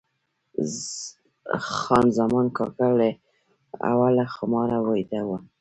خان 1.73 2.05
زمان 2.19 2.45
کاکړ 2.57 2.91
له 3.01 3.09
اوله 3.91 4.25
خمار 4.35 4.69
ویده 4.87 5.21
و. 5.25 5.29